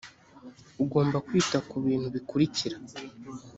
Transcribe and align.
ugomba 0.83 1.17
kwita 1.27 1.57
ku 1.69 1.75
bintu 1.85 2.07
bikurikira 2.15 2.77